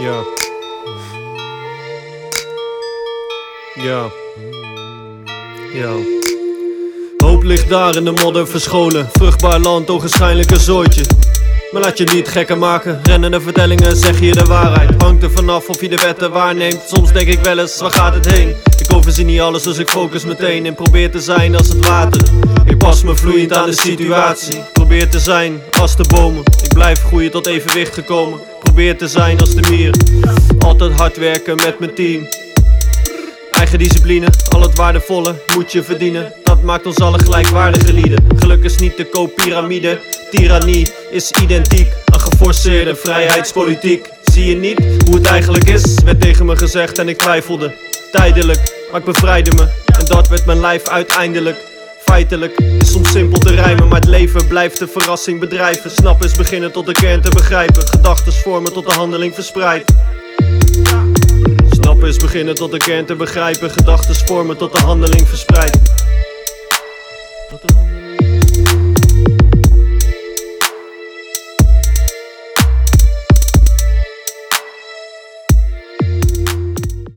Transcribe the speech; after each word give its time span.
Ja. 0.00 0.24
Ja. 3.74 4.10
Ja. 5.74 5.92
Hoop 7.16 7.42
ligt 7.42 7.68
daar 7.68 7.96
in 7.96 8.04
de 8.04 8.10
modder 8.10 8.48
verscholen. 8.48 9.08
Vruchtbaar 9.12 9.58
land, 9.58 9.90
ogenschijnlijk 9.90 10.50
een 10.50 10.60
zooitje. 10.60 11.02
Maar 11.72 11.82
laat 11.82 11.98
je 11.98 12.04
niet 12.12 12.28
gekker 12.28 12.58
maken. 12.58 13.00
Rennende 13.02 13.40
vertellingen 13.40 13.96
zeg 13.96 14.20
je 14.20 14.32
de 14.32 14.44
waarheid. 14.44 15.02
Hangt 15.02 15.22
er 15.22 15.30
vanaf 15.30 15.68
of 15.68 15.80
je 15.80 15.88
de 15.88 15.96
wetten 15.96 16.30
waarneemt. 16.30 16.82
Soms 16.86 17.12
denk 17.12 17.28
ik 17.28 17.38
wel 17.38 17.58
eens, 17.58 17.80
waar 17.80 17.90
gaat 17.90 18.14
het 18.14 18.30
heen? 18.30 18.54
Ik 18.78 18.92
overzie 18.94 19.24
niet 19.24 19.40
alles, 19.40 19.62
dus 19.62 19.78
ik 19.78 19.88
focus 19.88 20.24
meteen. 20.24 20.66
En 20.66 20.74
probeer 20.74 21.10
te 21.10 21.20
zijn 21.20 21.56
als 21.56 21.68
het 21.68 21.86
water. 21.86 22.22
Ik 22.64 22.78
pas 22.78 23.02
me 23.02 23.16
vloeiend 23.16 23.52
aan 23.52 23.66
de 23.66 23.80
situatie. 23.80 24.62
Probeer 24.72 25.10
te 25.10 25.18
zijn 25.18 25.60
als 25.80 25.96
de 25.96 26.04
bomen. 26.08 26.42
Ik 26.62 26.74
blijf 26.74 27.02
groeien 27.02 27.30
tot 27.30 27.46
evenwicht 27.46 27.94
gekomen. 27.94 28.38
Probeer 28.70 28.96
te 28.96 29.08
zijn 29.08 29.40
als 29.40 29.54
de 29.54 29.70
mier. 29.70 29.94
Altijd 30.58 30.92
hard 30.92 31.16
werken 31.16 31.56
met 31.56 31.78
mijn 31.78 31.94
team. 31.94 32.28
Eigen 33.52 33.78
discipline, 33.78 34.26
al 34.50 34.62
het 34.62 34.76
waardevolle 34.76 35.34
moet 35.54 35.72
je 35.72 35.82
verdienen. 35.82 36.32
Dat 36.44 36.62
maakt 36.62 36.86
ons 36.86 36.98
alle 36.98 37.18
gelijkwaardige 37.18 37.92
lieden. 37.92 38.24
Geluk 38.36 38.64
is 38.64 38.78
niet 38.78 38.96
de 38.96 39.04
koopyramide, 39.04 39.98
tirannie 40.30 40.92
is 41.10 41.30
identiek. 41.30 41.92
Een 42.04 42.20
geforceerde 42.20 42.94
vrijheidspolitiek. 42.94 44.08
Zie 44.32 44.46
je 44.46 44.56
niet 44.56 44.78
hoe 45.04 45.14
het 45.14 45.26
eigenlijk 45.26 45.68
is? 45.68 45.94
Werd 46.04 46.20
tegen 46.20 46.46
me 46.46 46.56
gezegd 46.56 46.98
en 46.98 47.08
ik 47.08 47.18
twijfelde. 47.18 47.74
Tijdelijk, 48.12 48.86
maar 48.90 49.00
ik 49.00 49.06
bevrijdde 49.06 49.54
me. 49.54 49.68
En 49.98 50.04
dat 50.04 50.28
werd 50.28 50.46
mijn 50.46 50.60
lijf 50.60 50.88
uiteindelijk. 50.88 51.69
Feitelijk 52.10 52.58
is 52.58 52.92
soms 52.92 53.10
simpel 53.10 53.40
te 53.40 53.54
rijmen, 53.54 53.88
maar 53.88 54.00
het 54.00 54.08
leven 54.08 54.46
blijft 54.46 54.78
de 54.78 54.88
verrassing 54.88 55.40
bedrijven. 55.40 55.90
Snappen 55.90 56.26
is 56.26 56.36
beginnen 56.36 56.72
tot 56.72 56.86
de 56.86 56.92
kern 56.92 57.20
te 57.20 57.30
begrijpen. 57.30 57.88
Gedachten 57.88 58.32
vormen 58.32 58.72
tot 58.72 58.86
de 58.86 58.92
handeling 58.92 59.34
verspreid. 59.34 59.84
Snappen 61.70 62.08
is 62.08 62.16
beginnen 62.16 62.54
tot 62.54 62.70
de 62.70 62.76
kern 62.76 63.04
te 63.04 63.14
begrijpen. 63.14 63.70
Gedachten 63.70 64.14
vormen 64.14 64.56
tot 64.56 64.72
de 64.72 64.78
handeling 64.78 65.28
verspreid. 65.28 65.78